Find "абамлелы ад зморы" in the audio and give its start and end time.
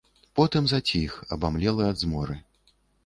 1.37-2.39